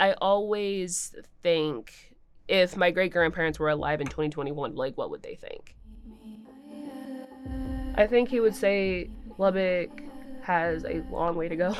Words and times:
I 0.00 0.12
always 0.12 1.12
think 1.42 2.14
if 2.46 2.76
my 2.76 2.92
great 2.92 3.12
grandparents 3.12 3.58
were 3.58 3.68
alive 3.68 4.00
in 4.00 4.06
2021, 4.06 4.76
like 4.76 4.96
what 4.96 5.10
would 5.10 5.22
they 5.22 5.34
think? 5.34 5.74
I 7.96 8.06
think 8.06 8.28
he 8.28 8.38
would 8.38 8.54
say 8.54 9.10
Lubbock 9.38 9.90
has 10.42 10.84
a 10.84 11.02
long 11.10 11.34
way 11.34 11.48
to 11.48 11.56
go. 11.56 11.74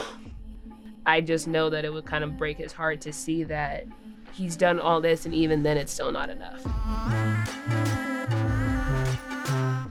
I 1.06 1.20
just 1.20 1.46
know 1.46 1.70
that 1.70 1.84
it 1.84 1.92
would 1.92 2.06
kind 2.06 2.24
of 2.24 2.36
break 2.36 2.58
his 2.58 2.72
heart 2.72 3.00
to 3.02 3.12
see 3.12 3.44
that 3.44 3.86
he's 4.32 4.56
done 4.56 4.80
all 4.80 5.00
this 5.00 5.24
and 5.24 5.32
even 5.32 5.62
then 5.62 5.76
it's 5.76 5.92
still 5.92 6.10
not 6.10 6.28
enough. 6.28 6.66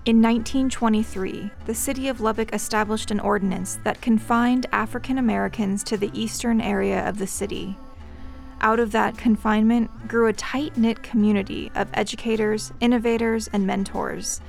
In 0.06 0.22
1923, 0.22 1.50
the 1.66 1.74
city 1.74 2.08
of 2.10 2.20
Lubbock 2.20 2.54
established 2.54 3.10
an 3.10 3.22
ordinance 3.22 3.80
that 3.84 4.02
confined 4.02 4.66
African 4.74 5.18
Americans 5.18 5.82
to 5.86 5.98
the 5.98 6.12
eastern 6.14 6.60
area 6.60 7.08
of 7.08 7.18
the 7.18 7.28
city. 7.28 7.78
Out 8.68 8.82
of 8.82 8.92
that 8.92 9.18
confinement 9.18 10.10
grew 10.10 10.28
a 10.28 10.34
tight 10.34 10.76
knit 10.76 11.02
community 11.02 11.72
of 11.74 11.88
educators, 11.94 12.74
innovators, 12.82 13.48
and 13.54 13.66
mentors. 13.66 14.42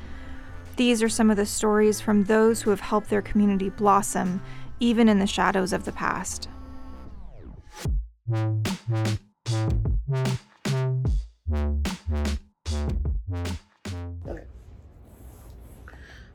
These 0.74 1.04
are 1.04 1.08
some 1.08 1.30
of 1.30 1.36
the 1.36 1.46
stories 1.46 2.00
from 2.00 2.24
those 2.24 2.60
who 2.60 2.70
have 2.70 2.80
helped 2.80 3.10
their 3.10 3.22
community 3.22 3.68
blossom, 3.68 4.42
even 4.80 5.08
in 5.08 5.20
the 5.20 5.26
shadows 5.28 5.72
of 5.72 5.84
the 5.84 5.92
past. 5.92 6.48
All 8.28 8.40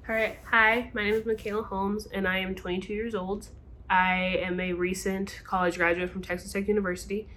right. 0.08 0.38
Hi, 0.46 0.90
my 0.94 1.04
name 1.04 1.16
is 1.16 1.26
Michaela 1.26 1.64
Holmes, 1.64 2.08
and 2.14 2.30
I 2.30 2.38
am 2.38 2.56
22 2.56 2.94
years 2.94 3.14
old. 3.14 3.50
I 3.90 4.40
am 4.42 4.62
a 4.62 4.72
recent 4.72 5.42
college 5.44 5.76
graduate 5.76 6.10
from 6.10 6.22
Texas 6.22 6.54
Tech 6.54 6.70
University, 6.70 7.28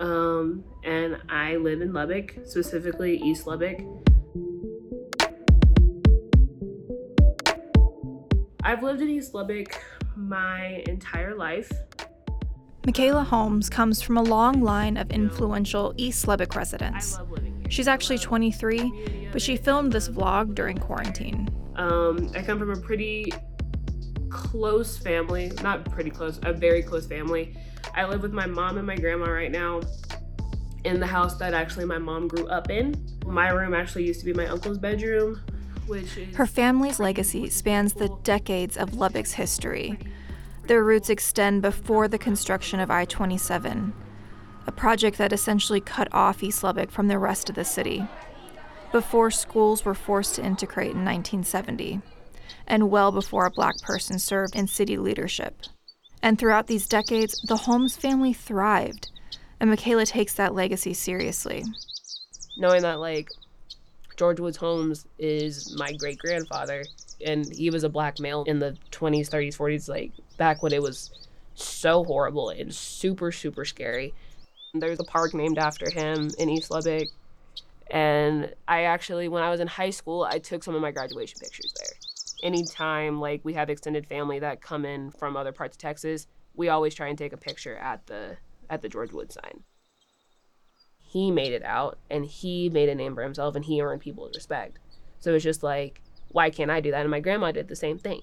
um, 0.00 0.64
and 0.82 1.18
I 1.28 1.56
live 1.56 1.82
in 1.82 1.92
Lubbock, 1.92 2.34
specifically 2.44 3.18
East 3.18 3.46
Lubbock. 3.46 3.80
I've 8.62 8.82
lived 8.82 9.02
in 9.02 9.08
East 9.08 9.34
Lubbock 9.34 9.80
my 10.16 10.82
entire 10.86 11.34
life. 11.34 11.70
Michaela 12.86 13.22
Holmes 13.22 13.68
comes 13.68 14.00
from 14.00 14.16
a 14.16 14.22
long 14.22 14.62
line 14.62 14.96
of 14.96 15.10
influential 15.10 15.92
East 15.98 16.26
Lubbock 16.26 16.56
residents. 16.56 17.16
I 17.16 17.18
love 17.20 17.30
living 17.32 17.60
here. 17.60 17.70
She's 17.70 17.88
actually 17.88 18.18
23, 18.18 19.28
but 19.32 19.42
she 19.42 19.56
filmed 19.56 19.92
this 19.92 20.08
vlog 20.08 20.54
during 20.54 20.78
quarantine. 20.78 21.50
Um, 21.76 22.30
I 22.34 22.42
come 22.42 22.58
from 22.58 22.70
a 22.70 22.80
pretty 22.80 23.32
close 24.30 24.96
family, 24.96 25.52
not 25.62 25.84
pretty 25.90 26.10
close, 26.10 26.38
a 26.42 26.52
very 26.52 26.82
close 26.82 27.06
family. 27.06 27.56
I 27.94 28.06
live 28.06 28.22
with 28.22 28.32
my 28.32 28.46
mom 28.46 28.78
and 28.78 28.86
my 28.86 28.96
grandma 28.96 29.30
right 29.30 29.50
now 29.50 29.80
in 30.84 31.00
the 31.00 31.06
house 31.06 31.36
that 31.36 31.54
actually 31.54 31.84
my 31.84 31.98
mom 31.98 32.28
grew 32.28 32.46
up 32.48 32.70
in. 32.70 32.94
My 33.26 33.50
room 33.50 33.74
actually 33.74 34.06
used 34.06 34.20
to 34.20 34.26
be 34.26 34.32
my 34.32 34.46
uncle's 34.46 34.78
bedroom, 34.78 35.40
which 35.86 36.14
Her 36.34 36.46
family's 36.46 36.98
legacy 36.98 37.50
spans 37.50 37.92
the 37.92 38.16
decades 38.22 38.76
of 38.76 38.94
Lubbock's 38.94 39.32
history. 39.32 39.98
Their 40.66 40.84
roots 40.84 41.10
extend 41.10 41.62
before 41.62 42.08
the 42.08 42.18
construction 42.18 42.80
of 42.80 42.90
I 42.90 43.04
27, 43.04 43.92
a 44.66 44.72
project 44.72 45.18
that 45.18 45.32
essentially 45.32 45.80
cut 45.80 46.08
off 46.12 46.42
East 46.42 46.62
Lubbock 46.62 46.90
from 46.90 47.08
the 47.08 47.18
rest 47.18 47.48
of 47.48 47.56
the 47.56 47.64
city. 47.64 48.06
Before 48.92 49.30
schools 49.30 49.84
were 49.84 49.94
forced 49.94 50.36
to 50.36 50.44
integrate 50.44 50.92
in 50.92 51.04
1970, 51.04 52.00
and 52.66 52.90
well 52.90 53.12
before 53.12 53.46
a 53.46 53.50
black 53.50 53.80
person 53.82 54.18
served 54.18 54.54
in 54.56 54.66
city 54.66 54.96
leadership. 54.96 55.62
And 56.22 56.38
throughout 56.38 56.66
these 56.66 56.86
decades, 56.88 57.40
the 57.48 57.56
Holmes 57.56 57.96
family 57.96 58.32
thrived, 58.32 59.10
and 59.58 59.70
Michaela 59.70 60.06
takes 60.06 60.34
that 60.34 60.54
legacy 60.54 60.94
seriously. 60.94 61.64
knowing 62.56 62.82
that 62.82 63.00
like 63.00 63.28
George 64.16 64.38
Woods 64.40 64.58
Holmes 64.58 65.06
is 65.18 65.74
my 65.78 65.92
great 65.94 66.18
grandfather 66.18 66.84
and 67.24 67.46
he 67.54 67.70
was 67.70 67.84
a 67.84 67.88
black 67.88 68.20
male 68.20 68.44
in 68.46 68.58
the 68.58 68.76
20s, 68.92 69.28
30s, 69.30 69.56
40s, 69.56 69.88
like 69.88 70.12
back 70.36 70.62
when 70.62 70.72
it 70.72 70.82
was 70.82 71.10
so 71.54 72.04
horrible 72.04 72.50
and 72.50 72.74
super, 72.74 73.32
super 73.32 73.64
scary. 73.64 74.14
There's 74.74 75.00
a 75.00 75.04
park 75.04 75.34
named 75.34 75.58
after 75.58 75.90
him 75.90 76.30
in 76.38 76.48
East 76.50 76.70
Lubbock. 76.70 77.08
And 77.90 78.54
I 78.68 78.84
actually, 78.84 79.28
when 79.28 79.42
I 79.42 79.50
was 79.50 79.60
in 79.60 79.66
high 79.66 79.90
school, 79.90 80.22
I 80.22 80.38
took 80.38 80.62
some 80.62 80.74
of 80.74 80.80
my 80.80 80.92
graduation 80.92 81.38
pictures 81.40 81.74
there. 81.76 81.89
Anytime 82.42 83.20
like 83.20 83.44
we 83.44 83.54
have 83.54 83.70
extended 83.70 84.06
family 84.06 84.38
that 84.38 84.60
come 84.60 84.84
in 84.84 85.10
from 85.10 85.36
other 85.36 85.52
parts 85.52 85.76
of 85.76 85.80
Texas, 85.80 86.26
we 86.54 86.68
always 86.68 86.94
try 86.94 87.08
and 87.08 87.18
take 87.18 87.32
a 87.32 87.36
picture 87.36 87.76
at 87.76 88.06
the 88.06 88.38
at 88.68 88.82
the 88.82 88.88
George 88.88 89.12
Wood 89.12 89.32
sign 89.32 89.64
he 91.10 91.32
made 91.32 91.52
it 91.52 91.64
out 91.64 91.98
and 92.08 92.24
he 92.24 92.70
made 92.70 92.88
a 92.88 92.94
name 92.94 93.16
for 93.16 93.22
himself 93.22 93.56
and 93.56 93.64
he 93.64 93.82
earned 93.82 94.00
people's 94.00 94.32
respect. 94.36 94.78
So 95.18 95.34
it's 95.34 95.42
just 95.42 95.62
like, 95.64 96.00
why 96.28 96.50
can't 96.50 96.70
I 96.70 96.80
do 96.80 96.92
that? 96.92 97.00
And 97.00 97.10
my 97.10 97.18
grandma 97.18 97.50
did 97.50 97.66
the 97.66 97.74
same 97.74 97.98
thing. 97.98 98.20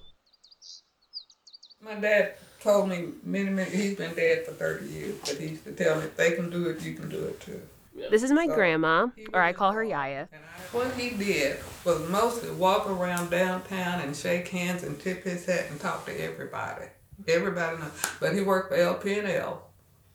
My 1.82 1.96
dad 1.96 2.36
told 2.60 2.88
me 2.88 3.10
many, 3.22 3.50
many, 3.50 3.70
he's 3.70 3.96
been 3.96 4.14
dead 4.14 4.46
for 4.46 4.52
30 4.52 4.86
years, 4.86 5.18
but 5.20 5.36
he 5.36 5.48
used 5.48 5.64
to 5.64 5.72
tell 5.72 5.98
me, 5.98 6.06
if 6.06 6.16
they 6.16 6.32
can 6.32 6.48
do 6.48 6.70
it, 6.70 6.80
you 6.80 6.94
can 6.94 7.10
do 7.10 7.26
it 7.26 7.38
too. 7.40 7.60
This 7.94 8.22
is 8.22 8.30
my 8.32 8.46
So, 8.46 8.54
grandma, 8.54 9.08
or 9.32 9.40
I 9.42 9.52
call 9.52 9.72
her. 9.72 9.82
Yaya. 9.84 10.28
And 10.32 10.42
I- 10.42 10.76
What 10.76 10.92
he 10.94 11.10
did 11.10 11.58
was 11.84 12.08
mostly 12.08 12.50
walk 12.50 12.88
around 12.88 13.30
downtown 13.30 14.00
and 14.00 14.14
shake 14.16 14.48
hands 14.48 14.82
and 14.82 15.00
tip 15.00 15.24
his 15.24 15.46
hat 15.46 15.66
and 15.70 15.80
talk 15.80 16.04
to 16.06 16.20
everybody. 16.20 16.86
Everybody 17.26 17.78
knows. 17.78 17.90
But 18.20 18.34
he 18.34 18.42
worked 18.42 18.68
for 18.70 18.76
LP&L 18.76 19.62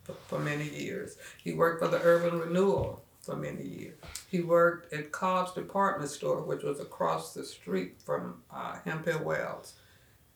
for, 0.04 0.14
for 0.28 0.38
many 0.38 0.68
years. 0.68 1.16
He 1.42 1.52
worked 1.52 1.82
for 1.82 1.88
the 1.88 2.00
Urban 2.02 2.38
Renewal 2.40 3.04
for 3.20 3.36
many 3.36 3.64
years. 3.64 3.96
He 4.28 4.40
worked 4.40 4.92
at 4.92 5.10
Cobb's 5.12 5.52
Department 5.52 6.10
Store, 6.10 6.40
which 6.42 6.62
was 6.62 6.78
across 6.80 7.34
the 7.34 7.44
street 7.44 8.00
from 8.04 8.42
uh, 8.52 8.76
Hemphill 8.84 9.22
Wells. 9.24 9.74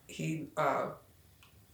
He 0.06 0.48
uh, 0.56 0.90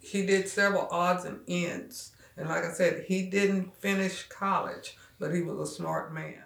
he 0.00 0.26
did 0.26 0.48
several 0.48 0.86
odds 0.90 1.24
and 1.24 1.40
ends. 1.48 2.12
And 2.36 2.48
like 2.48 2.64
I 2.64 2.72
said, 2.72 3.04
he 3.06 3.22
didn't 3.26 3.74
finish 3.76 4.24
college, 4.28 4.96
but 5.18 5.34
he 5.34 5.42
was 5.42 5.58
a 5.58 5.72
smart 5.72 6.14
man. 6.14 6.44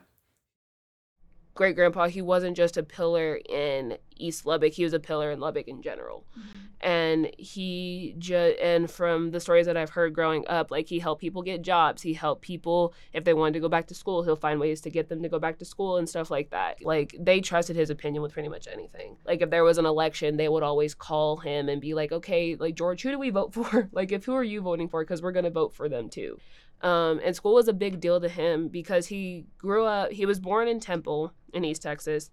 Great 1.55 1.75
grandpa, 1.75 2.07
he 2.07 2.23
wasn't 2.23 2.57
just 2.57 2.77
a 2.77 2.85
pillar 2.85 3.41
in 3.49 3.99
East 4.17 4.47
Lubbock, 4.47 4.75
he 4.75 4.85
was 4.85 4.93
a 4.93 5.01
pillar 5.01 5.33
in 5.33 5.41
Lubbock 5.41 5.67
in 5.67 5.83
general. 5.83 6.25
Mm-hmm. 6.39 6.59
And 6.81 7.33
he 7.37 8.15
just, 8.19 8.57
and 8.61 8.89
from 8.89 9.33
the 9.33 9.41
stories 9.41 9.67
that 9.67 9.77
I've 9.77 9.91
heard 9.91 10.15
growing 10.15 10.47
up, 10.47 10.71
like 10.71 10.87
he 10.87 11.01
helped 11.01 11.21
people 11.21 11.43
get 11.43 11.63
jobs. 11.63 12.03
He 12.03 12.15
helped 12.15 12.43
people, 12.43 12.95
if 13.13 13.25
they 13.25 13.35
wanted 13.35 13.55
to 13.55 13.61
go 13.61 13.69
back 13.69 13.89
to 13.89 13.95
school, 13.97 14.23
he'll 14.23 14.37
find 14.37 14.61
ways 14.61 14.81
to 14.83 14.91
get 14.91 15.09
them 15.09 15.21
to 15.25 15.29
go 15.29 15.41
back 15.41 15.59
to 15.59 15.65
school 15.65 15.97
and 15.97 16.09
stuff 16.09 16.31
like 16.31 16.51
that. 16.51 16.85
Like 16.85 17.17
they 17.19 17.41
trusted 17.41 17.75
his 17.75 17.91
opinion 17.91 18.23
with 18.23 18.33
pretty 18.33 18.49
much 18.49 18.69
anything. 18.73 19.17
Like 19.27 19.43
if 19.43 19.51
there 19.51 19.65
was 19.65 19.79
an 19.79 19.87
election, 19.87 20.37
they 20.37 20.49
would 20.49 20.63
always 20.63 20.95
call 20.95 21.39
him 21.39 21.69
and 21.69 21.81
be 21.81 21.95
like, 21.95 22.13
okay, 22.13 22.55
like 22.55 22.77
George, 22.77 23.03
who 23.03 23.11
do 23.11 23.19
we 23.19 23.31
vote 23.31 23.53
for? 23.55 23.89
like 23.91 24.13
if 24.13 24.25
who 24.25 24.35
are 24.35 24.45
you 24.45 24.61
voting 24.61 24.89
for? 24.89 25.03
Because 25.03 25.21
we're 25.21 25.33
going 25.33 25.45
to 25.45 25.51
vote 25.51 25.75
for 25.75 25.89
them 25.89 26.09
too. 26.09 26.39
Um, 26.81 27.21
and 27.25 27.35
school 27.35 27.55
was 27.55 27.69
a 27.69 27.73
big 27.73 28.01
deal 28.01 28.21
to 28.21 28.29
him 28.29 28.69
because 28.69 29.07
he 29.09 29.47
grew 29.59 29.85
up, 29.85 30.13
he 30.13 30.27
was 30.27 30.39
born 30.39 30.69
in 30.69 30.79
Temple 30.79 31.33
in 31.53 31.65
East 31.65 31.83
Texas, 31.83 32.31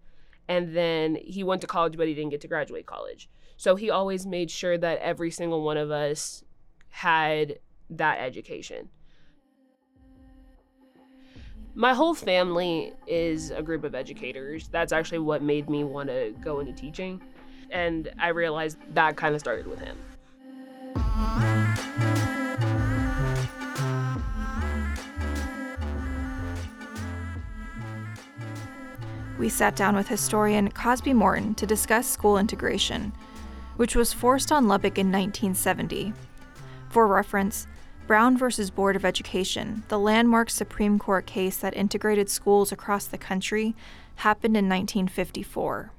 and 0.47 0.75
then 0.75 1.16
he 1.16 1.44
went 1.44 1.61
to 1.61 1.67
college, 1.67 1.97
but 1.97 2.07
he 2.07 2.13
didn't 2.13 2.29
get 2.29 2.41
to 2.41 2.47
graduate 2.47 2.85
college. 2.85 3.29
So 3.57 3.75
he 3.75 3.89
always 3.89 4.25
made 4.25 4.51
sure 4.51 4.78
that 4.78 5.00
every 5.00 5.31
single 5.31 5.63
one 5.63 5.78
of 5.78 5.89
us 5.89 6.44
had 6.89 7.59
that 7.89 8.19
education. 8.19 8.89
My 11.73 11.94
whole 11.94 12.13
family 12.13 12.94
is 13.06 13.51
a 13.51 13.62
group 13.62 13.83
of 13.83 13.95
educators. 13.95 14.69
That's 14.69 14.94
actually 14.94 15.19
what 15.19 15.41
made 15.41 15.69
me 15.69 15.83
want 15.83 16.09
to 16.09 16.33
go 16.41 16.59
into 16.59 16.72
teaching. 16.72 17.22
And 17.69 18.12
I 18.17 18.29
realized 18.29 18.77
that 18.94 19.17
kind 19.17 19.35
of 19.35 19.41
started 19.41 19.67
with 19.67 19.79
him. 19.79 19.97
We 29.37 29.49
sat 29.49 29.75
down 29.75 29.95
with 29.95 30.07
historian 30.07 30.71
Cosby 30.71 31.13
Morton 31.13 31.55
to 31.55 31.65
discuss 31.65 32.07
school 32.07 32.37
integration, 32.37 33.11
which 33.75 33.95
was 33.95 34.13
forced 34.13 34.51
on 34.51 34.67
Lubbock 34.67 34.97
in 34.97 35.11
1970. 35.11 36.13
For 36.89 37.07
reference, 37.07 37.67
Brown 38.07 38.37
versus 38.37 38.69
Board 38.69 38.95
of 38.95 39.03
Education, 39.03 39.83
the 39.87 39.99
landmark 39.99 40.49
Supreme 40.49 40.99
Court 40.99 41.25
case 41.25 41.57
that 41.57 41.75
integrated 41.75 42.29
schools 42.29 42.71
across 42.71 43.05
the 43.07 43.17
country, 43.17 43.75
happened 44.15 44.55
in 44.55 44.69
1954. 44.69 45.91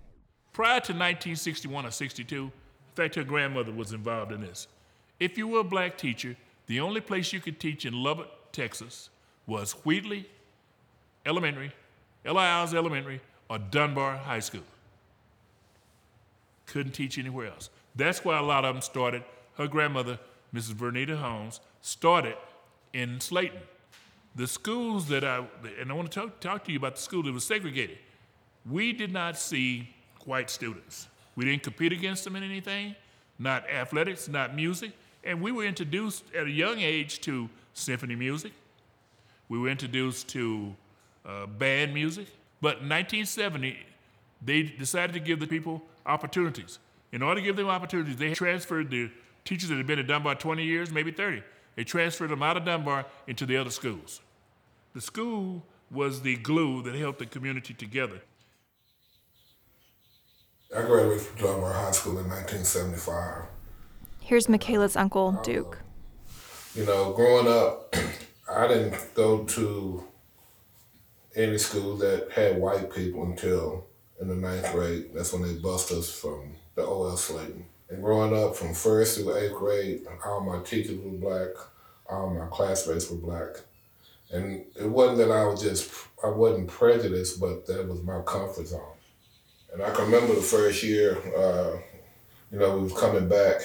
Prior 0.52 0.80
to 0.80 0.92
1961 0.92 1.84
or 1.84 1.90
62, 1.90 2.44
in 2.44 2.50
fact, 2.94 3.16
her 3.16 3.24
grandmother 3.24 3.72
was 3.72 3.92
involved 3.92 4.32
in 4.32 4.40
this. 4.40 4.68
If 5.20 5.36
you 5.36 5.48
were 5.48 5.60
a 5.60 5.64
black 5.64 5.98
teacher, 5.98 6.36
the 6.66 6.80
only 6.80 7.00
place 7.00 7.32
you 7.32 7.40
could 7.40 7.60
teach 7.60 7.84
in 7.84 7.92
Lubbock, 7.92 8.52
Texas 8.52 9.10
was 9.46 9.72
Wheatley 9.84 10.28
Elementary, 11.26 11.72
Elias 12.26 12.74
Elementary, 12.74 13.20
or 13.48 13.58
Dunbar 13.58 14.16
High 14.16 14.40
School. 14.40 14.64
Couldn't 16.66 16.92
teach 16.92 17.18
anywhere 17.18 17.46
else. 17.46 17.70
That's 17.94 18.24
why 18.24 18.38
a 18.38 18.42
lot 18.42 18.64
of 18.64 18.74
them 18.74 18.82
started. 18.82 19.22
Her 19.56 19.68
grandmother, 19.68 20.18
Mrs. 20.54 20.74
Vernita 20.74 21.16
Holmes, 21.16 21.60
started 21.80 22.36
in 22.92 23.18
Slaton. 23.18 23.60
The 24.34 24.46
schools 24.46 25.08
that 25.08 25.24
I, 25.24 25.44
and 25.80 25.90
I 25.90 25.94
want 25.94 26.10
to 26.10 26.20
talk, 26.20 26.40
talk 26.40 26.64
to 26.64 26.72
you 26.72 26.78
about 26.78 26.96
the 26.96 27.02
school 27.02 27.22
that 27.22 27.32
was 27.32 27.44
segregated. 27.44 27.98
We 28.68 28.92
did 28.92 29.12
not 29.12 29.38
see 29.38 29.88
white 30.24 30.50
students. 30.50 31.08
We 31.36 31.44
didn't 31.44 31.62
compete 31.62 31.92
against 31.92 32.24
them 32.24 32.36
in 32.36 32.42
anything, 32.42 32.96
not 33.38 33.68
athletics, 33.70 34.28
not 34.28 34.54
music. 34.54 34.92
And 35.24 35.40
we 35.40 35.52
were 35.52 35.64
introduced 35.64 36.24
at 36.34 36.46
a 36.46 36.50
young 36.50 36.80
age 36.80 37.20
to 37.22 37.48
symphony 37.74 38.16
music. 38.16 38.52
We 39.48 39.58
were 39.58 39.68
introduced 39.68 40.28
to 40.28 40.74
uh, 41.26 41.46
band 41.46 41.92
music. 41.92 42.26
But 42.60 42.78
in 42.78 42.88
1970, 42.88 43.78
they 44.42 44.62
decided 44.62 45.12
to 45.14 45.20
give 45.20 45.40
the 45.40 45.46
people 45.46 45.82
opportunities. 46.06 46.78
In 47.12 47.22
order 47.22 47.40
to 47.40 47.44
give 47.44 47.56
them 47.56 47.68
opportunities, 47.68 48.16
they 48.16 48.34
transferred 48.34 48.90
the 48.90 49.10
teachers 49.44 49.68
that 49.68 49.76
had 49.76 49.86
been 49.86 49.98
at 49.98 50.06
Dunbar 50.06 50.34
20 50.34 50.64
years, 50.64 50.90
maybe 50.90 51.10
30. 51.10 51.42
They 51.76 51.84
transferred 51.84 52.30
them 52.30 52.42
out 52.42 52.56
of 52.56 52.64
Dunbar 52.64 53.06
into 53.26 53.46
the 53.46 53.56
other 53.56 53.70
schools. 53.70 54.20
The 54.94 55.00
school 55.00 55.62
was 55.90 56.22
the 56.22 56.36
glue 56.36 56.82
that 56.82 56.94
held 56.94 57.18
the 57.18 57.26
community 57.26 57.74
together. 57.74 58.22
I 60.74 60.82
graduated 60.82 61.22
from 61.22 61.46
Dunbar 61.46 61.72
High 61.72 61.90
School 61.92 62.18
in 62.18 62.28
1975. 62.28 63.44
Here's 64.20 64.48
Michaela's 64.48 64.96
uncle, 64.96 65.32
Duke. 65.44 65.78
You 66.74 66.84
know, 66.84 67.12
growing 67.12 67.46
up, 67.46 67.94
I 68.50 68.66
didn't 68.66 69.14
go 69.14 69.44
to 69.44 70.04
any 71.36 71.58
school 71.58 71.96
that 71.98 72.32
had 72.32 72.58
white 72.58 72.92
people 72.92 73.22
until 73.24 73.86
in 74.20 74.28
the 74.28 74.34
ninth 74.34 74.72
grade. 74.72 75.10
That's 75.14 75.32
when 75.32 75.42
they 75.42 75.54
bust 75.54 75.92
us 75.92 76.10
from 76.10 76.56
the 76.74 76.82
O.L. 76.82 77.16
Slaton. 77.16 77.64
And 77.88 78.02
growing 78.02 78.36
up 78.36 78.56
from 78.56 78.74
first 78.74 79.18
through 79.18 79.36
eighth 79.36 79.54
grade, 79.54 80.06
all 80.24 80.40
my 80.40 80.60
teachers 80.62 80.98
were 80.98 81.12
black, 81.12 81.50
all 82.08 82.30
my 82.30 82.46
classmates 82.46 83.10
were 83.10 83.18
black. 83.18 83.60
And 84.32 84.64
it 84.74 84.86
wasn't 84.86 85.18
that 85.18 85.30
I 85.30 85.44
was 85.44 85.62
just, 85.62 85.92
I 86.24 86.28
wasn't 86.28 86.68
prejudiced, 86.68 87.38
but 87.38 87.66
that 87.66 87.86
was 87.86 88.02
my 88.02 88.20
comfort 88.22 88.66
zone. 88.66 88.80
And 89.72 89.82
I 89.82 89.90
can 89.90 90.06
remember 90.06 90.34
the 90.34 90.40
first 90.40 90.82
year, 90.82 91.18
uh, 91.36 91.78
you 92.50 92.58
know, 92.58 92.76
we 92.76 92.84
was 92.84 92.92
coming 92.94 93.28
back, 93.28 93.60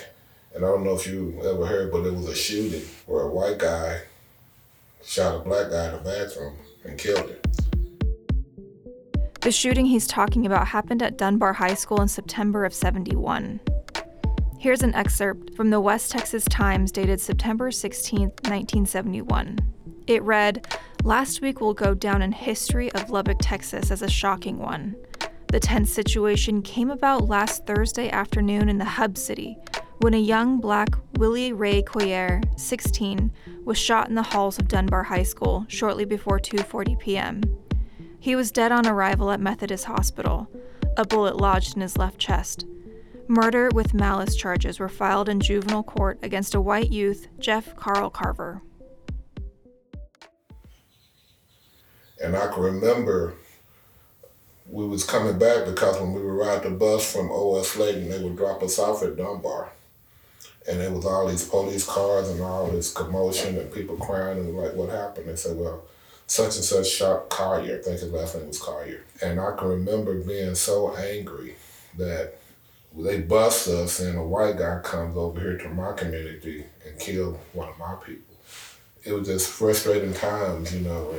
and 0.54 0.64
I 0.64 0.68
don't 0.68 0.84
know 0.84 0.96
if 0.96 1.08
you 1.08 1.40
ever 1.44 1.66
heard, 1.66 1.92
but 1.92 2.06
it 2.06 2.14
was 2.14 2.28
a 2.28 2.36
shooting 2.36 2.84
where 3.08 3.24
a 3.24 3.32
white 3.32 3.58
guy 3.58 4.02
shot 5.04 5.36
a 5.36 5.40
black 5.40 5.72
guy 5.72 5.86
in 5.88 5.92
the 5.94 5.98
bathroom 6.00 6.58
and 6.84 7.00
killed 7.00 7.30
him. 7.30 7.38
The 9.42 9.52
shooting 9.52 9.88
he's 9.88 10.06
talking 10.06 10.46
about 10.46 10.68
happened 10.68 11.02
at 11.02 11.18
Dunbar 11.18 11.54
High 11.54 11.74
School 11.74 12.00
in 12.00 12.08
September 12.08 12.64
of 12.64 12.76
71. 12.76 13.60
Here's 14.60 14.84
an 14.84 14.94
excerpt 14.94 15.56
from 15.56 15.72
the 15.72 15.82
West 15.82 16.12
Texas 16.12 16.46
Times 16.46 16.92
dated 16.92 17.20
September 17.20 17.72
16, 17.72 18.20
1971. 18.20 19.58
It 20.06 20.22
read 20.22 20.68
Last 21.04 21.42
week 21.42 21.60
will 21.60 21.74
go 21.74 21.96
down 21.96 22.22
in 22.22 22.32
history 22.32 22.92
of 22.92 23.10
Lubbock, 23.10 23.40
Texas 23.42 23.90
as 23.90 24.04
a 24.04 24.10
shocking 24.10 24.60
one. 24.60 24.96
The 25.48 25.60
tense 25.60 25.92
situation 25.92 26.62
came 26.62 26.92
about 26.92 27.28
last 27.28 27.66
Thursday 27.66 28.12
afternoon 28.12 28.70
in 28.70 28.78
the 28.78 28.86
hub 28.86 29.18
city 29.18 29.58
when 30.02 30.14
a 30.14 30.20
young 30.20 30.60
black 30.60 30.90
Willie 31.18 31.52
Ray 31.52 31.82
Coyer, 31.82 32.42
16, 32.58 33.32
was 33.66 33.80
shot 33.80 34.08
in 34.08 34.14
the 34.14 34.22
halls 34.22 34.60
of 34.60 34.68
Dunbar 34.68 35.02
High 35.02 35.24
School 35.24 35.66
shortly 35.68 36.06
before 36.06 36.40
2:40 36.40 37.00
p.m. 37.00 37.42
He 38.22 38.36
was 38.36 38.52
dead 38.52 38.72
on 38.72 38.86
arrival 38.86 39.32
at 39.32 39.40
Methodist 39.40 39.86
Hospital, 39.86 40.48
a 40.96 41.04
bullet 41.04 41.38
lodged 41.38 41.76
in 41.76 41.82
his 41.82 41.98
left 41.98 42.20
chest. 42.20 42.66
Murder 43.28 43.70
with 43.74 43.96
malice 43.96 44.36
charges 44.36 44.80
were 44.80 44.90
filed 44.90 45.28
in 45.28 45.40
juvenile 45.40 45.82
court 45.82 46.20
against 46.22 46.54
a 46.54 46.62
white 46.62 46.92
youth, 46.92 47.28
Jeff 47.40 47.76
Carl 47.76 48.12
Carver. 48.12 48.62
And 52.24 52.36
I 52.36 52.54
can 52.54 52.62
remember 52.62 53.34
we 54.68 54.88
was 54.88 55.04
coming 55.04 55.40
back 55.40 55.66
because 55.66 56.00
when 56.00 56.14
we 56.14 56.22
would 56.22 56.46
ride 56.46 56.62
the 56.62 56.70
bus 56.70 57.12
from 57.12 57.32
O.L. 57.32 57.64
Slaton, 57.64 58.08
they 58.08 58.24
would 58.24 58.38
drop 58.38 58.62
us 58.62 58.78
off 58.78 59.02
at 59.02 59.18
Dunbar. 59.18 59.72
And 60.70 60.80
there 60.80 60.92
was 60.92 61.08
all 61.08 61.28
these 61.28 61.50
police 61.50 61.88
cars 61.88 62.30
and 62.30 62.40
all 62.42 62.68
this 62.68 62.94
commotion 62.94 63.58
and 63.58 63.74
people 63.74 63.98
crying 63.98 64.38
and 64.38 64.56
like, 64.56 64.76
what 64.76 64.90
happened? 64.90 65.28
They 65.28 65.36
said, 65.36 65.58
well, 65.58 65.86
such 66.32 66.56
and 66.56 66.64
such 66.64 66.88
shot 66.88 67.30
Collier. 67.30 67.78
I 67.78 67.82
think 67.82 68.00
his 68.00 68.10
last 68.10 68.36
name 68.36 68.48
was 68.48 68.58
Collier. 68.58 69.04
And 69.22 69.38
I 69.38 69.54
can 69.58 69.68
remember 69.68 70.16
being 70.16 70.56
so 70.56 70.96
angry 70.96 71.56
that 71.98 72.38
they 72.98 73.20
bust 73.20 73.68
us 73.68 74.00
and 74.00 74.18
a 74.18 74.24
white 74.24 74.58
guy 74.58 74.80
comes 74.82 75.18
over 75.18 75.38
here 75.38 75.58
to 75.58 75.68
my 75.68 75.92
community 75.92 76.64
and 76.88 76.98
kill 76.98 77.38
one 77.52 77.68
of 77.68 77.78
my 77.78 77.96
people. 77.96 78.34
It 79.04 79.12
was 79.12 79.28
just 79.28 79.50
frustrating 79.50 80.14
times, 80.14 80.74
you 80.74 80.80
know, 80.80 81.14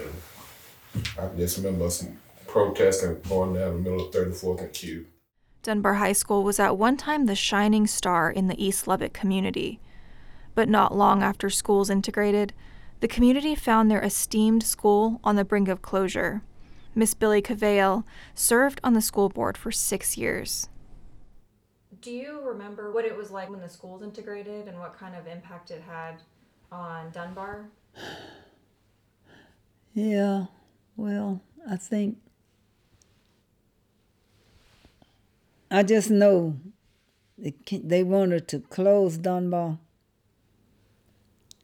and 0.95 1.09
I 1.21 1.29
just 1.37 1.59
remember 1.59 1.85
us 1.85 2.07
protesting 2.47 3.21
going 3.29 3.53
down 3.53 3.75
the 3.75 3.91
middle 3.91 4.07
of 4.07 4.15
34th 4.15 4.63
and 4.63 4.73
Q. 4.73 5.05
Dunbar 5.63 5.95
High 5.95 6.13
School 6.13 6.43
was 6.43 6.59
at 6.59 6.79
one 6.79 6.97
time 6.97 7.27
the 7.27 7.37
shining 7.37 7.87
star 7.87 8.31
in 8.31 8.49
the 8.49 8.65
East 8.65 8.89
Lubbock 8.89 9.13
community. 9.13 9.79
But 10.55 10.71
not 10.71 10.97
long 10.97 11.23
after 11.23 11.51
schools 11.51 11.91
integrated, 11.91 12.55
the 13.03 13.09
community 13.09 13.57
found 13.57 13.91
their 13.91 14.01
esteemed 14.01 14.63
school 14.63 15.21
on 15.25 15.35
the 15.35 15.45
brink 15.45 15.67
of 15.67 15.83
closure. 15.83 16.41
Miss 16.95 17.15
Billy 17.15 17.43
Cavale 17.43 18.05
served 18.33 18.81
on 18.85 18.95
the 18.95 19.01
school 19.01 19.29
board 19.29 19.59
for 19.59 19.73
six 19.73 20.17
years. 20.17 20.69
Do 22.01 22.13
you 22.13 22.41
remember 22.43 22.93
what 22.93 23.05
it 23.05 23.17
was 23.17 23.33
like 23.33 23.51
when 23.51 23.61
the 23.61 23.69
schools 23.69 24.05
integrated 24.05 24.69
and 24.69 24.79
what 24.79 24.97
kind 24.97 25.17
of 25.17 25.27
impact 25.27 25.73
it 25.73 25.83
had 25.83 26.23
on 26.71 27.11
Dunbar? 27.11 27.67
Yeah, 29.95 30.47
well, 30.97 31.43
I 31.69 31.77
think 31.79 32.19
I 35.73 35.83
just 35.83 36.09
know 36.09 36.57
they, 37.37 37.53
they 37.69 38.05
wanted 38.05 38.47
to 38.49 38.61
close 38.61 39.19
Dunbar 39.19 39.79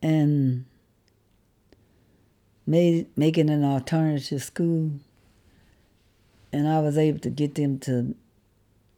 and 0.03 0.65
made 2.69 3.07
making 3.17 3.49
an 3.49 3.65
alternative 3.65 4.43
school, 4.43 4.93
and 6.53 6.69
I 6.69 6.81
was 6.81 6.99
able 6.99 7.19
to 7.21 7.31
get 7.31 7.55
them 7.55 7.79
to 7.81 8.15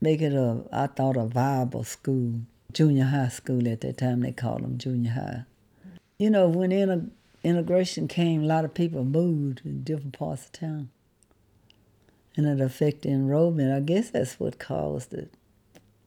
make 0.01 0.21
it 0.21 0.33
a 0.33 0.65
I 0.73 0.89
thought 0.89 1.17
a 1.17 1.25
viable 1.25 1.85
school, 1.85 2.41
junior 2.73 3.05
high 3.05 3.29
school 3.29 3.69
at 3.69 3.81
that 3.83 3.99
time 3.99 4.21
they 4.21 4.33
called 4.33 4.63
them 4.63 4.77
junior 4.77 5.13
high. 5.13 5.45
You 6.19 6.31
know 6.31 6.49
when 6.49 6.73
integration 7.45 8.09
came, 8.09 8.43
a 8.43 8.47
lot 8.47 8.65
of 8.65 8.75
people 8.75 9.05
moved 9.05 9.63
in 9.65 9.85
different 9.85 10.19
parts 10.19 10.47
of 10.47 10.53
town 10.53 10.91
and 12.37 12.47
it 12.47 12.61
affected 12.61 13.13
enrollment. 13.13 13.73
I 13.73 13.81
guess 13.81 14.11
that's 14.11 14.39
what 14.41 14.59
caused 14.59 15.15
it. 15.15 15.33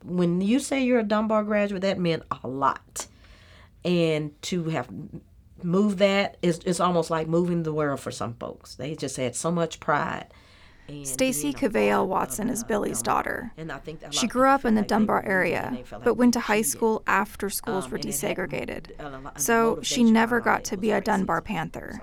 When 0.03 0.41
you 0.41 0.59
say 0.59 0.83
you're 0.83 0.99
a 0.99 1.03
Dunbar 1.03 1.43
graduate, 1.43 1.81
that 1.83 1.97
meant 1.97 2.23
a 2.43 2.47
lot. 2.47 3.07
And 3.85 4.39
to 4.43 4.65
have 4.65 4.89
moved 5.63 6.00
that 6.00 6.38
is 6.41 6.60
it's 6.65 6.79
almost 6.79 7.10
like 7.10 7.27
moving 7.27 7.63
the 7.63 7.74
world 7.74 8.00
for 8.00 8.12
some 8.12 8.36
folks. 8.36 8.75
They 8.75 8.96
just 8.96 9.17
had 9.17 9.36
so 9.36 9.51
much 9.51 9.79
pride. 9.79 10.27
Stacy 11.03 11.50
uh, 11.50 11.53
Cavale 11.53 12.01
uh, 12.01 12.03
Watson 12.03 12.50
is 12.50 12.63
uh, 12.63 12.67
Billy's 12.67 13.00
um, 13.00 13.03
daughter. 13.03 13.53
She 14.10 14.27
grew 14.27 14.50
up 14.50 14.65
in 14.65 14.75
the 14.75 14.82
Dunbar 14.82 15.24
area, 15.25 15.77
but 16.03 16.15
went 16.15 16.34
to 16.34 16.41
high 16.41 16.62
school 16.62 17.03
after 17.08 17.50
schools 17.50 17.86
um, 17.86 17.91
were 17.91 18.00
desegregated. 18.00 18.91
So 19.39 19.79
she 19.82 20.03
never 20.03 20.41
got 20.41 20.63
to 20.65 20.77
be 20.77 20.91
a 20.91 21.00
Dunbar 21.00 21.41
Panther. 21.41 22.01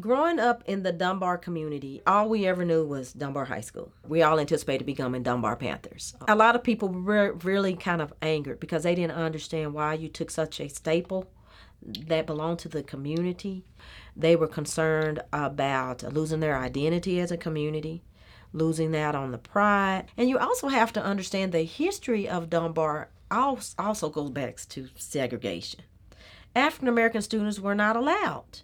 Growing 0.00 0.40
up 0.40 0.64
in 0.66 0.82
the 0.82 0.90
Dunbar 0.90 1.38
community, 1.38 2.02
all 2.06 2.28
we 2.28 2.46
ever 2.46 2.64
knew 2.64 2.84
was 2.84 3.12
Dunbar 3.12 3.44
High 3.44 3.60
School. 3.60 3.92
We 4.08 4.22
all 4.22 4.40
anticipated 4.40 4.84
becoming 4.84 5.22
Dunbar 5.22 5.54
Panthers. 5.56 6.16
A 6.26 6.34
lot 6.34 6.56
of 6.56 6.64
people 6.64 6.88
were 6.88 7.34
really 7.44 7.76
kind 7.76 8.02
of 8.02 8.12
angered 8.20 8.58
because 8.58 8.82
they 8.82 8.94
didn't 8.94 9.12
understand 9.16 9.74
why 9.74 9.94
you 9.94 10.08
took 10.08 10.30
such 10.30 10.60
a 10.60 10.68
staple 10.68 11.30
that 11.82 12.26
belonged 12.26 12.58
to 12.60 12.68
the 12.68 12.82
community. 12.82 13.64
They 14.16 14.36
were 14.36 14.46
concerned 14.46 15.22
about 15.32 16.02
losing 16.12 16.40
their 16.40 16.58
identity 16.58 17.20
as 17.20 17.30
a 17.30 17.36
community, 17.36 18.02
losing 18.52 18.90
that 18.92 19.14
on 19.14 19.32
the 19.32 19.38
pride. 19.38 20.06
And 20.16 20.28
you 20.28 20.38
also 20.38 20.68
have 20.68 20.92
to 20.94 21.02
understand 21.02 21.52
the 21.52 21.62
history 21.62 22.28
of 22.28 22.50
Dunbar 22.50 23.10
also 23.30 24.10
goes 24.10 24.30
back 24.30 24.56
to 24.68 24.88
segregation. 24.96 25.82
African 26.54 26.88
American 26.88 27.22
students 27.22 27.58
were 27.58 27.74
not 27.74 27.96
allowed 27.96 28.60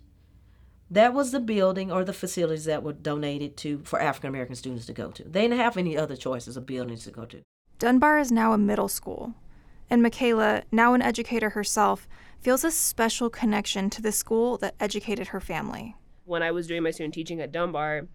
that 0.90 1.12
was 1.12 1.32
the 1.32 1.40
building 1.40 1.92
or 1.92 2.04
the 2.04 2.12
facilities 2.12 2.64
that 2.64 2.82
were 2.82 2.92
donated 2.92 3.56
to 3.58 3.80
for 3.84 4.00
African 4.00 4.28
American 4.28 4.56
students 4.56 4.87
to 4.87 4.92
go 4.92 5.10
to. 5.10 5.25
They 5.25 5.42
didn't 5.42 5.58
have 5.58 5.76
any 5.76 5.96
other 5.96 6.16
choices 6.16 6.56
of 6.56 6.66
buildings 6.66 7.04
to 7.04 7.10
go 7.10 7.25
to. 7.26 7.42
Dunbar 7.78 8.18
is 8.18 8.32
now 8.32 8.52
a 8.52 8.58
middle 8.58 8.88
school, 8.88 9.34
and 9.90 10.02
Michaela, 10.02 10.62
now 10.72 10.94
an 10.94 11.02
educator 11.02 11.50
herself, 11.50 12.08
feels 12.40 12.64
a 12.64 12.71
special 12.71 13.30
connection 13.30 13.90
to 13.90 14.02
the 14.02 14.12
school 14.12 14.59
that 14.59 14.75
educated 14.80 15.28
her 15.28 15.40
family. 15.40 15.97
When 16.25 16.42
I 16.42 16.50
was 16.50 16.66
doing 16.66 16.83
my 16.83 16.90
student 16.90 17.14
teaching 17.14 17.40
at 17.40 17.52
Dunbar, 17.52 18.09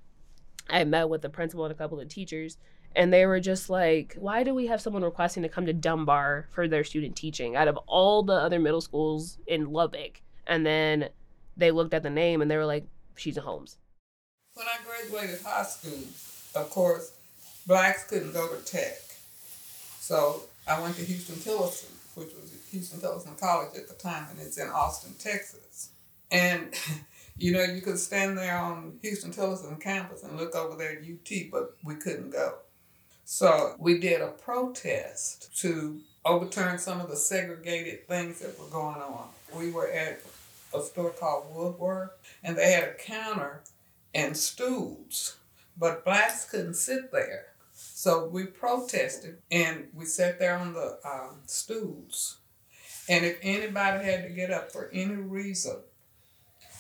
I 0.70 0.84
met 0.84 1.10
with 1.10 1.22
the 1.22 1.30
principal 1.30 1.66
and 1.66 1.74
a 1.74 1.78
couple 1.78 2.00
of 2.00 2.08
teachers, 2.08 2.58
and 2.96 3.12
they 3.12 3.26
were 3.26 3.40
just 3.40 3.70
like, 3.70 4.16
Why 4.18 4.44
do 4.44 4.54
we 4.54 4.68
have 4.68 4.82
someone 4.82 5.04
requesting 5.04 5.44
to 5.44 5.50
come 5.50 5.66
to 5.66 5.74
Dunbar 5.74 6.48
for 6.52 6.68
their 6.68 6.84
student 6.84 7.16
teaching 7.16 7.56
out 7.56 7.68
of 7.68 7.78
all 7.88 8.24
the 8.24 8.34
other 8.34 8.60
middle 8.60 8.82
schools 8.82 9.40
in 9.48 9.72
Lubbock? 9.72 10.22
And 10.48 10.66
then 10.66 11.10
they 11.58 11.72
looked 11.72 11.94
at 11.94 12.04
the 12.04 12.10
name 12.10 12.42
and 12.42 12.50
they 12.50 12.58
were 12.58 12.66
like, 12.66 12.86
she's 13.16 13.38
a 13.38 13.42
Holmes. 13.42 13.78
When 14.54 14.68
I 14.68 14.78
graduated 14.86 15.42
high 15.42 15.64
school, 15.64 16.00
of 16.56 16.70
course, 16.70 17.14
blacks 17.66 18.04
couldn't 18.06 18.34
go 18.34 18.48
to 18.48 18.64
Tech. 18.64 19.00
So 20.00 20.44
I 20.68 20.82
went 20.82 20.96
to 20.96 21.06
Huston 21.06 21.40
Tillotson, 21.40 21.90
which 22.16 22.34
was 22.34 22.56
Huston 22.72 23.00
Tillotson 23.00 23.36
College 23.36 23.76
at 23.76 23.88
the 23.88 23.96
time, 23.96 24.28
and 24.32 24.40
it's 24.40 24.58
in 24.58 24.70
Austin, 24.70 25.14
Texas. 25.20 25.90
And 26.32 26.74
you 27.38 27.52
know, 27.52 27.64
you 27.64 27.82
could 27.82 28.00
stand 28.00 28.38
there 28.38 28.58
on 28.58 29.00
Huston 29.04 29.32
Tillotson 29.32 29.78
campus 29.78 30.24
and 30.24 30.38
look 30.38 30.56
over 30.56 30.78
there 30.78 30.92
at 30.92 31.04
UT, 31.04 31.52
but 31.52 31.76
we 31.84 31.96
couldn't 31.96 32.32
go. 32.32 32.56
So 33.26 33.76
we 33.80 34.00
did 34.00 34.22
a 34.22 34.28
protest 34.28 35.58
to 35.62 36.02
overturn 36.26 36.78
some 36.78 37.02
of 37.02 37.10
the 37.10 37.16
segregated 37.16 38.08
things 38.08 38.40
that 38.40 38.60
were 38.60 38.68
going 38.68 38.98
on. 38.98 39.30
We 39.56 39.72
were 39.72 39.90
at 39.90 40.22
a 40.74 40.82
store 40.82 41.12
called 41.12 41.54
Woolworth, 41.54 42.12
and 42.44 42.58
they 42.58 42.72
had 42.72 42.84
a 42.84 42.94
counter 42.94 43.62
and 44.14 44.36
stools, 44.36 45.38
but 45.78 46.06
blacks 46.06 46.46
couldn't 46.46 46.76
sit 46.76 47.12
there. 47.12 47.53
So 47.74 48.28
we 48.28 48.46
protested 48.46 49.38
and 49.52 49.88
we 49.94 50.06
sat 50.06 50.40
there 50.40 50.58
on 50.58 50.74
the 50.74 51.00
um, 51.06 51.38
stools. 51.46 52.38
And 53.10 53.26
if 53.26 53.38
anybody 53.42 54.06
had 54.06 54.24
to 54.24 54.30
get 54.30 54.52
up 54.52 54.72
for 54.72 54.90
any 54.94 55.16
reason, 55.16 55.78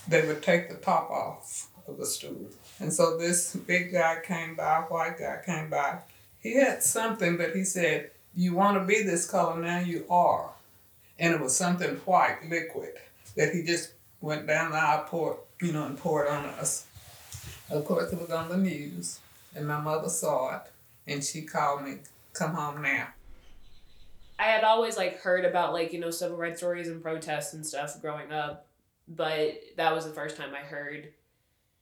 they 0.07 0.25
would 0.25 0.41
take 0.41 0.69
the 0.69 0.75
top 0.75 1.09
off 1.09 1.67
of 1.87 1.97
the 1.97 2.05
stool. 2.05 2.49
And 2.79 2.91
so 2.91 3.17
this 3.17 3.55
big 3.55 3.91
guy 3.91 4.17
came 4.23 4.55
by, 4.55 4.79
white 4.89 5.17
guy 5.19 5.39
came 5.45 5.69
by. 5.69 5.99
He 6.39 6.55
had 6.55 6.83
something, 6.83 7.37
but 7.37 7.55
he 7.55 7.63
said, 7.63 8.11
You 8.35 8.53
want 8.53 8.77
to 8.77 8.85
be 8.85 9.03
this 9.03 9.29
color 9.29 9.59
now, 9.59 9.79
you 9.79 10.05
are. 10.09 10.51
And 11.19 11.33
it 11.33 11.39
was 11.39 11.55
something 11.55 11.95
white, 12.05 12.49
liquid, 12.49 12.93
that 13.35 13.53
he 13.53 13.63
just 13.63 13.93
went 14.19 14.47
down 14.47 14.71
the 14.71 14.77
aisle, 14.77 15.05
poured, 15.07 15.37
you 15.61 15.71
know, 15.71 15.85
and 15.85 15.97
poured 15.97 16.27
on 16.27 16.45
us. 16.45 16.85
Of 17.69 17.85
course, 17.85 18.11
it 18.11 18.19
was 18.19 18.31
on 18.31 18.49
the 18.49 18.57
news, 18.57 19.19
and 19.55 19.67
my 19.67 19.79
mother 19.79 20.09
saw 20.09 20.57
it, 20.57 20.61
and 21.07 21.23
she 21.23 21.41
called 21.43 21.83
me, 21.83 21.97
Come 22.33 22.53
home 22.53 22.81
now. 22.81 23.09
I 24.39 24.43
had 24.43 24.63
always 24.63 24.97
like 24.97 25.19
heard 25.19 25.45
about 25.45 25.73
like, 25.73 25.93
you 25.93 25.99
know, 25.99 26.09
civil 26.09 26.37
rights 26.37 26.57
stories 26.57 26.87
and 26.87 27.01
protests 27.01 27.53
and 27.53 27.65
stuff 27.65 28.01
growing 28.01 28.31
up, 28.31 28.67
but 29.07 29.59
that 29.77 29.93
was 29.93 30.05
the 30.05 30.11
first 30.11 30.35
time 30.35 30.53
I 30.53 30.65
heard 30.65 31.13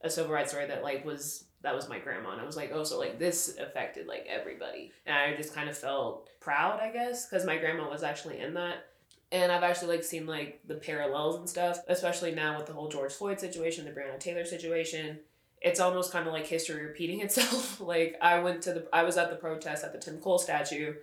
a 0.02 0.10
civil 0.10 0.32
rights 0.32 0.52
story 0.52 0.68
that 0.68 0.84
like 0.84 1.06
was 1.06 1.46
that 1.62 1.76
was 1.76 1.88
my 1.88 2.00
grandma 2.00 2.32
and 2.32 2.42
I 2.42 2.46
was 2.46 2.58
like, 2.58 2.72
oh, 2.74 2.84
so 2.84 3.00
like 3.00 3.20
this 3.20 3.58
affected 3.58 4.08
like 4.08 4.26
everybody. 4.28 4.92
And 5.06 5.16
I 5.16 5.36
just 5.36 5.54
kind 5.54 5.70
of 5.70 5.78
felt 5.78 6.30
proud, 6.40 6.80
I 6.80 6.92
guess, 6.92 7.28
because 7.28 7.46
my 7.46 7.58
grandma 7.58 7.90
was 7.90 8.04
actually 8.04 8.40
in 8.40 8.56
that. 8.56 8.88
And 9.32 9.52
I've 9.52 9.64
actually 9.64 9.96
like 9.96 10.04
seen 10.04 10.26
like 10.26 10.60
the 10.68 10.76
parallels 10.76 11.38
and 11.38 11.48
stuff, 11.48 11.80
especially 11.88 12.34
now 12.34 12.58
with 12.58 12.66
the 12.66 12.74
whole 12.74 12.90
George 12.90 13.14
Floyd 13.14 13.40
situation, 13.40 13.86
the 13.86 13.92
Breonna 13.92 14.20
Taylor 14.20 14.44
situation. 14.44 15.20
It's 15.62 15.80
almost 15.80 16.12
kind 16.12 16.28
of 16.28 16.34
like 16.34 16.48
history 16.48 16.84
repeating 16.84 17.22
itself. 17.22 17.80
like 17.82 18.18
I 18.22 18.40
went 18.40 18.64
to 18.64 18.74
the 18.74 18.88
I 18.92 19.04
was 19.04 19.18
at 19.18 19.30
the 19.30 19.36
protest 19.36 19.84
at 19.84 19.94
the 19.94 20.00
Tim 20.00 20.18
Cole 20.18 20.40
statue 20.40 20.96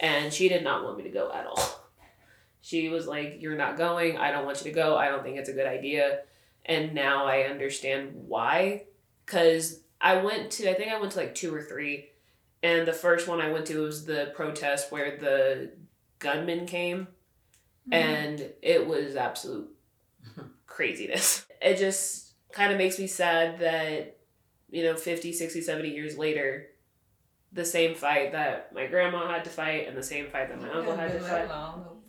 and 0.00 0.32
she 0.32 0.48
did 0.48 0.62
not 0.62 0.84
want 0.84 0.96
me 0.96 1.04
to 1.04 1.10
go 1.10 1.30
at 1.32 1.46
all. 1.46 1.84
She 2.60 2.88
was 2.88 3.06
like, 3.06 3.36
You're 3.40 3.56
not 3.56 3.76
going. 3.76 4.16
I 4.16 4.30
don't 4.30 4.44
want 4.44 4.58
you 4.58 4.70
to 4.70 4.74
go. 4.74 4.96
I 4.96 5.08
don't 5.08 5.22
think 5.22 5.38
it's 5.38 5.48
a 5.48 5.54
good 5.54 5.66
idea. 5.66 6.20
And 6.64 6.94
now 6.94 7.26
I 7.26 7.42
understand 7.42 8.12
why. 8.14 8.84
Because 9.24 9.80
I 10.00 10.22
went 10.22 10.50
to, 10.52 10.70
I 10.70 10.74
think 10.74 10.92
I 10.92 11.00
went 11.00 11.12
to 11.12 11.18
like 11.18 11.34
two 11.34 11.54
or 11.54 11.62
three. 11.62 12.10
And 12.62 12.86
the 12.86 12.92
first 12.92 13.28
one 13.28 13.40
I 13.40 13.50
went 13.50 13.66
to 13.66 13.82
was 13.82 14.04
the 14.04 14.32
protest 14.34 14.90
where 14.90 15.16
the 15.16 15.72
gunman 16.18 16.66
came. 16.66 17.08
Mm-hmm. 17.90 17.94
And 17.94 18.50
it 18.62 18.86
was 18.86 19.16
absolute 19.16 19.70
craziness. 20.66 21.46
It 21.60 21.76
just 21.76 22.27
kind 22.52 22.72
of 22.72 22.78
makes 22.78 22.98
me 22.98 23.06
sad 23.06 23.58
that, 23.60 24.18
you 24.70 24.82
know, 24.82 24.96
50, 24.96 25.32
60, 25.32 25.60
70 25.60 25.88
years 25.88 26.16
later, 26.18 26.68
the 27.52 27.64
same 27.64 27.94
fight 27.94 28.32
that 28.32 28.72
my 28.74 28.86
grandma 28.86 29.30
had 29.30 29.44
to 29.44 29.50
fight 29.50 29.88
and 29.88 29.96
the 29.96 30.02
same 30.02 30.26
fight 30.30 30.48
that 30.48 30.60
my 30.60 30.70
uncle 30.70 30.96
had 30.96 31.12
to 31.12 31.20
fight. 31.20 31.48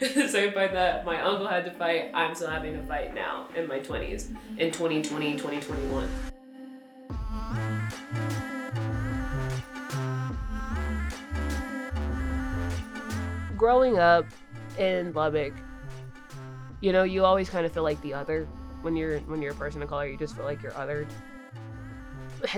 the 0.00 0.28
same 0.28 0.52
fight 0.52 0.72
that 0.72 1.04
my 1.04 1.20
uncle 1.20 1.46
had 1.46 1.64
to 1.64 1.70
fight, 1.72 2.10
I'm 2.14 2.34
still 2.34 2.50
having 2.50 2.74
to 2.74 2.82
fight 2.82 3.14
now 3.14 3.48
in 3.54 3.66
my 3.66 3.80
20s, 3.80 4.30
in 4.58 4.70
2020, 4.70 5.36
2021. 5.36 6.08
Growing 13.56 13.98
up 13.98 14.26
in 14.78 15.12
Lubbock, 15.14 15.54
you 16.80 16.92
know, 16.92 17.02
you 17.02 17.24
always 17.24 17.48
kind 17.48 17.64
of 17.64 17.72
feel 17.72 17.82
like 17.82 18.00
the 18.02 18.12
other 18.12 18.46
when 18.84 18.94
you're 18.94 19.18
when 19.20 19.42
you're 19.42 19.52
a 19.52 19.56
person 19.56 19.82
of 19.82 19.88
color. 19.88 20.06
You 20.06 20.16
just 20.16 20.36
feel 20.36 20.44
like 20.44 20.62
you're 20.62 20.72
othered 20.72 21.08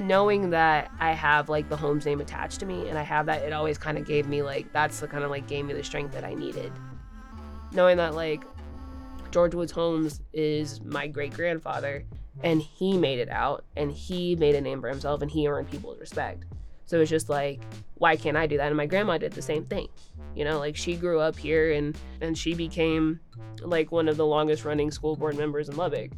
knowing 0.03 0.51
that 0.51 0.91
I 0.99 1.13
have 1.13 1.49
like 1.49 1.69
the 1.69 1.77
Holmes 1.77 2.07
name 2.07 2.21
attached 2.21 2.61
to 2.61 2.67
me 2.67 2.89
and 2.89 2.99
I 2.99 3.03
have 3.03 3.27
that, 3.27 3.43
it 3.43 3.53
always 3.53 3.79
kind 3.79 3.99
of 3.99 4.07
gave 4.07 4.27
me 4.27 4.43
like 4.43 4.73
that's 4.73 5.01
the 5.01 5.09
kind 5.09 5.25
of 5.25 5.31
like 5.31 5.47
gave 5.47 5.65
me 5.65 5.75
the 5.75 5.85
strength 5.85 6.13
that 6.15 6.25
I 6.25 6.35
needed. 6.35 6.73
Knowing 7.73 7.97
that 7.99 8.15
like 8.15 8.45
George 9.31 9.55
Woods 9.55 9.73
Holmes 9.73 10.21
is 10.33 10.81
my 10.83 11.07
great 11.07 11.35
grandfather 11.35 12.05
and 12.43 12.61
he 12.61 12.97
made 12.97 13.19
it 13.19 13.29
out 13.29 13.65
and 13.77 13.91
he 13.91 14.37
made 14.37 14.55
a 14.55 14.61
name 14.61 14.81
for 14.81 14.89
himself 14.89 15.23
and 15.23 15.31
he 15.31 15.47
earned 15.49 15.71
people's 15.71 15.99
respect. 15.99 16.45
So 16.87 17.01
it's 17.01 17.11
just 17.11 17.29
like, 17.29 17.61
why 17.95 18.17
can't 18.17 18.37
I 18.37 18.47
do 18.47 18.57
that? 18.57 18.69
And 18.69 18.77
my 18.77 18.87
grandma 18.87 19.19
did 19.19 19.33
the 19.33 19.43
same 19.43 19.65
thing. 19.67 19.89
You 20.35 20.45
know, 20.45 20.59
like 20.59 20.77
she 20.77 20.97
grew 20.97 21.21
up 21.21 21.37
here 21.37 21.73
and 21.73 21.97
and 22.21 22.37
she 22.39 22.55
became 22.55 23.21
like 23.61 23.91
one 23.91 24.09
of 24.09 24.17
the 24.17 24.27
longest 24.27 24.65
running 24.65 24.91
school 24.91 25.17
board 25.17 25.37
members 25.37 25.69
in 25.69 25.77
Lubbock. 25.77 26.13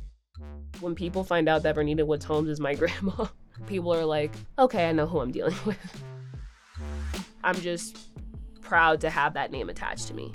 When 0.81 0.95
people 0.95 1.25
find 1.25 1.49
out 1.49 1.63
that 1.63 1.75
Vernita 1.75 2.07
Woods 2.07 2.25
Holmes 2.25 2.49
is 2.49 2.61
my 2.61 2.75
grandma, 2.81 3.27
people 3.67 3.93
are 3.95 4.05
like, 4.05 4.33
okay, 4.59 4.89
I 4.89 4.93
know 4.93 5.07
who 5.07 5.21
I'm 5.21 5.33
dealing 5.33 5.57
with. 5.65 6.05
I'm 7.43 7.57
just 7.61 7.97
proud 8.61 9.01
to 9.01 9.11
have 9.11 9.35
that 9.35 9.51
name 9.51 9.71
attached 9.71 10.09
to 10.09 10.15
me. 10.15 10.33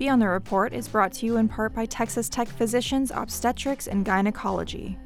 Beyond 0.00 0.20
the 0.22 0.28
Report 0.28 0.72
is 0.72 0.88
brought 0.88 1.12
to 1.12 1.26
you 1.26 1.36
in 1.36 1.46
part 1.46 1.74
by 1.74 1.84
Texas 1.84 2.30
Tech 2.30 2.48
Physicians 2.48 3.12
Obstetrics 3.14 3.86
and 3.86 4.02
Gynecology. 4.02 4.96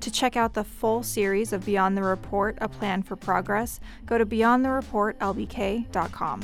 To 0.00 0.10
check 0.10 0.36
out 0.36 0.52
the 0.52 0.62
full 0.62 1.02
series 1.02 1.54
of 1.54 1.64
Beyond 1.64 1.96
the 1.96 2.02
Report 2.02 2.58
A 2.60 2.68
Plan 2.68 3.02
for 3.02 3.16
Progress, 3.16 3.80
go 4.04 4.18
to 4.18 4.26
beyondthereportlbk.com. 4.26 6.42